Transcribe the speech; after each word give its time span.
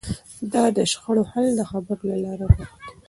ده 0.51 0.63
د 0.77 0.79
شخړو 0.91 1.23
حل 1.31 1.47
د 1.55 1.61
خبرو 1.71 2.03
له 2.11 2.17
لارې 2.23 2.45
غوښت. 2.53 2.79